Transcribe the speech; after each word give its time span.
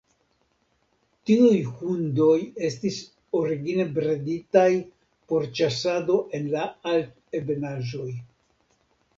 Tiuj 1.29 1.57
hundoj 1.73 2.37
estis 2.69 2.97
origine 3.41 3.87
breditaj 3.99 4.65
por 5.33 5.47
ĉasado 5.61 6.19
en 6.39 6.51
la 6.57 6.67
Altebenaĵoj. 6.95 8.11